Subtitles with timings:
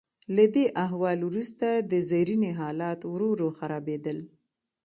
[0.35, 4.17] له دې احوال وروسته د زرینې حالات ورو ورو خرابیدل.